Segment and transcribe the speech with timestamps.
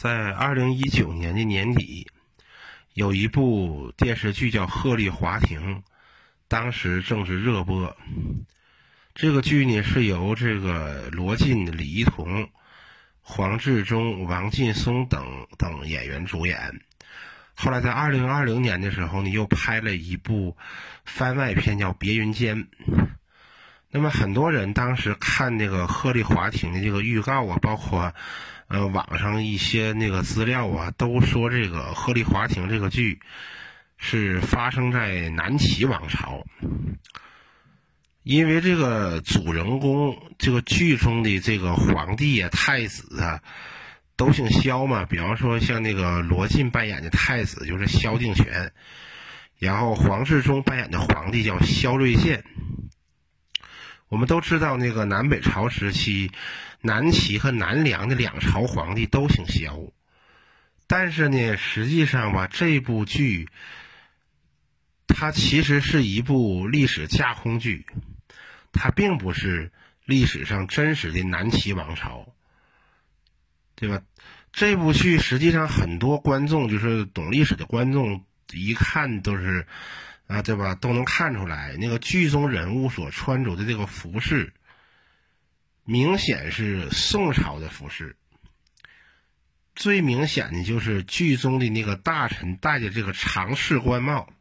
[0.00, 2.10] 在二零一九年的年底，
[2.94, 5.76] 有一部电视剧叫《鹤唳华亭》，
[6.48, 7.94] 当时正是热播。
[9.14, 12.48] 这个剧呢是由这个罗晋、李一桐、
[13.20, 16.80] 黄志忠、王劲松等等演员主演。
[17.52, 20.56] 后来在二零二零年的时候呢，又拍了一部
[21.04, 22.56] 番外片叫《别云间》。
[23.90, 28.10] 那么很多人当时看那个《鹤唳华亭》的这个预告啊，包括。
[28.70, 33.18] 呃，网上一些那个资料啊，都说这个《鹤唳华亭》这个剧
[33.98, 36.46] 是发生在南齐王朝，
[38.22, 43.42] 因为这个主人公这个剧中的这个皇帝啊、太子啊，
[44.14, 45.04] 都姓萧嘛。
[45.04, 48.70] 比方说像那个罗晋扮演的太子就是萧定权，
[49.58, 52.44] 然后黄志忠扮演的皇帝叫萧睿宪。
[54.10, 56.32] 我们都知道，那个南北朝时期，
[56.80, 59.78] 南齐和南梁的两朝皇帝都姓萧。
[60.88, 63.48] 但是呢，实际上吧，这部剧
[65.06, 67.86] 它其实是一部历史架空剧，
[68.72, 69.70] 它并不是
[70.04, 72.34] 历史上真实的南齐王朝，
[73.76, 74.02] 对吧？
[74.52, 79.64] 这部剧实际上很多观众，就是懂历史的观众，一看都是。
[80.30, 80.76] 啊，对吧？
[80.76, 84.52] 都能看出来，那个剧中人物所穿着的这个服饰，
[85.82, 88.16] 明显是宋朝的服饰。
[89.74, 94.32] 最明显的就是剧中的那个大臣戴的这个长式官帽，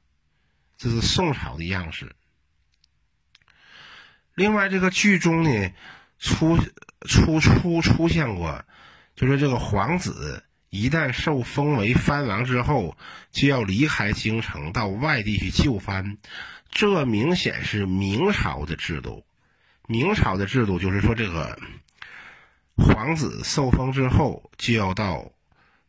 [0.78, 2.16] 这是宋朝的样式。
[4.36, 5.74] 另外，这个剧中呢，
[6.20, 6.56] 出
[7.08, 8.64] 出出出现过，
[9.16, 10.44] 就是这个皇子。
[10.70, 12.96] 一旦受封为藩王之后，
[13.32, 16.18] 就要离开京城，到外地去就藩。
[16.70, 19.26] 这明显是明朝的制度。
[19.88, 21.60] 明朝的制度就是说，这个
[22.76, 25.32] 皇子受封之后，就要到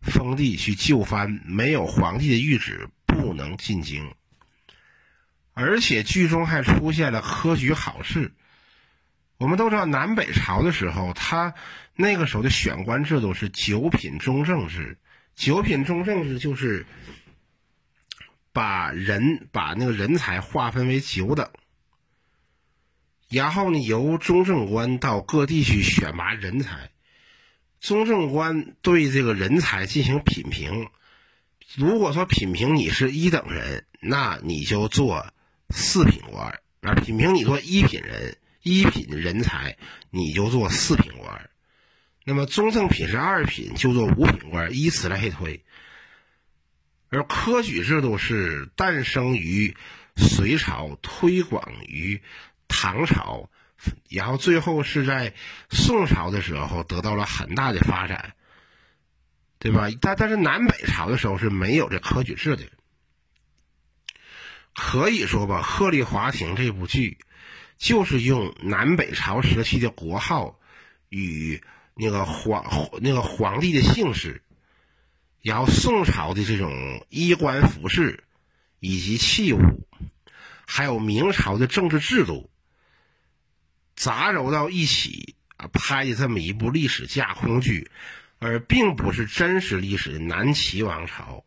[0.01, 4.15] 封地去就藩，没有皇帝的谕旨，不能进京。
[5.53, 8.33] 而且剧中还出现了科举考试。
[9.41, 11.55] 我们都知道，南北朝的时候，他
[11.97, 14.99] 那个时候的选官制度是九品中正制。
[15.35, 16.85] 九品中正制就是
[18.53, 21.49] 把人把那个人才划分为九等，
[23.31, 26.91] 然后呢，由中正官到各地去选拔人才。
[27.81, 30.91] 中正官对这个人才进行品评，
[31.77, 35.33] 如果说品评你是一等人，那你就做
[35.71, 36.53] 四品官；
[36.83, 38.37] 啊，品评你做一品人。
[38.63, 39.79] 一品人才，
[40.11, 41.49] 你就做四品官；
[42.25, 45.65] 那么中正品是二品，就做五品官，以此类推。
[47.09, 49.77] 而科举制度是诞生于
[50.15, 52.23] 隋朝，推广于
[52.69, 53.51] 唐朝，
[54.11, 55.33] 然后最后是在
[55.71, 58.35] 宋朝的时候得到了很大的发展，
[59.59, 59.89] 对吧？
[60.01, 62.65] 但但是南北朝的时候是没有这科举制的。
[64.75, 67.19] 可以说吧，《鹤唳华亭》这部剧。
[67.81, 70.61] 就是用南北朝时期的国号
[71.09, 71.63] 与
[71.95, 72.63] 那个皇
[73.01, 74.43] 那个皇帝的姓氏，
[75.41, 78.23] 然后宋朝的这种衣冠服饰
[78.81, 79.61] 以及器物，
[80.67, 82.51] 还有明朝的政治制度
[83.97, 87.91] 杂糅到一起啊，拍的这么一部历史架空剧，
[88.39, 91.47] 而并不是真实历史的南齐王朝。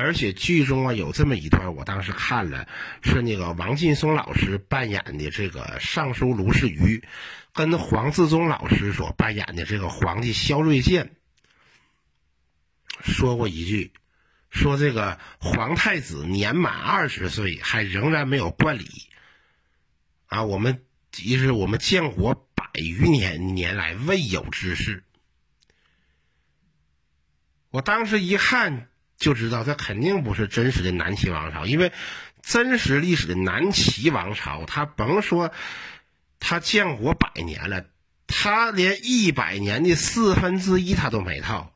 [0.00, 2.66] 而且剧中啊有这么一段，我当时看了，
[3.02, 7.02] 是那个王劲松老师扮演的这个尚书卢士愚，
[7.52, 11.14] 跟黄自宗老师所扮演的这个皇帝萧睿宪
[13.02, 13.92] 说过一句，
[14.50, 19.08] 说这个皇太子年满二十岁还仍然没有冠礼，
[20.26, 20.82] 啊，我们
[21.12, 25.04] 即是我们建国百余年年来未有之事。
[27.70, 28.89] 我当时一看。
[29.20, 31.92] 就知道他肯定不是真实的南齐王朝，因为
[32.42, 35.52] 真实历史的南齐王朝，他甭说
[36.40, 37.84] 他建国百年了，
[38.26, 41.74] 他连一百年的四分之一他都没到。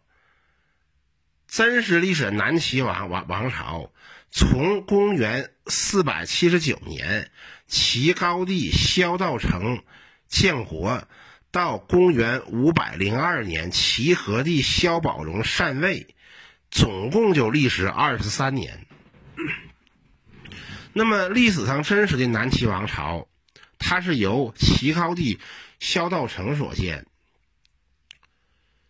[1.47, 3.93] 真实历史的南齐王王王朝，
[4.31, 7.31] 从公元四百七十九年
[7.69, 9.83] 齐高帝萧道成
[10.29, 11.07] 建国，
[11.51, 16.14] 到公元五百零二年齐和帝萧宝荣禅位。
[16.75, 18.85] 总共就历时二十三年。
[20.93, 23.29] 那么历史上真实的南齐王朝，
[23.79, 25.39] 它是由齐高帝
[25.79, 27.07] 萧道成所建。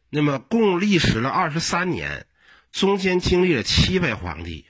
[0.08, 2.26] 那么共历时了二十三年，
[2.72, 4.64] 中间经历了七位皇帝，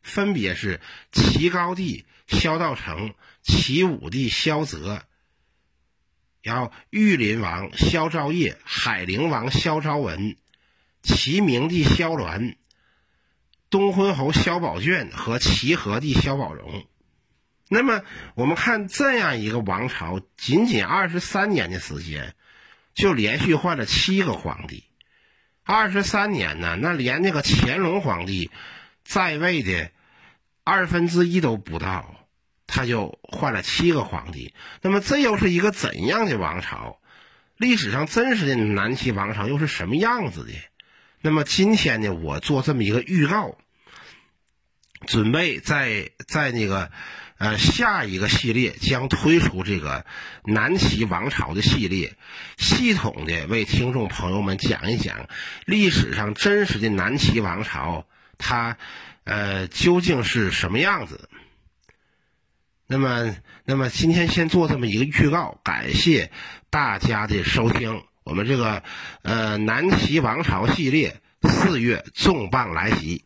[0.00, 0.80] 分别是
[1.10, 5.02] 齐高帝萧道成、齐武帝萧泽，
[6.40, 10.36] 然后玉林王萧昭业、海陵王萧昭文。
[11.02, 12.56] 齐明帝萧鸾、
[13.70, 16.84] 东昏侯萧宝卷和齐和帝萧宝荣。
[17.68, 18.02] 那么，
[18.34, 22.34] 我们看这样一个王朝，仅仅二十三年的时间，
[22.94, 24.84] 就连续换了七个皇帝。
[25.62, 28.50] 二十三年呢，那连那个乾隆皇帝
[29.04, 29.92] 在位的
[30.64, 32.26] 二分之一都不到，
[32.66, 34.52] 他就换了七个皇帝。
[34.82, 36.98] 那么，这又是一个怎样的王朝？
[37.56, 40.52] 历史上真实的南齐王朝又是什么样子的？
[41.22, 43.58] 那么今天呢，我做这么一个预告，
[45.06, 46.90] 准备在在那个
[47.36, 50.06] 呃下一个系列将推出这个
[50.44, 52.16] 南齐王朝的系列，
[52.56, 55.28] 系统的为听众朋友们讲一讲
[55.66, 58.06] 历史上真实的南齐王朝，
[58.38, 58.78] 它
[59.24, 61.28] 呃究竟是什么样子？
[62.86, 66.32] 那么，那么今天先做这么一个预告，感谢
[66.70, 68.02] 大家的收听。
[68.30, 68.84] 我们这个
[69.22, 73.24] 呃南齐王朝系列四月重磅来袭。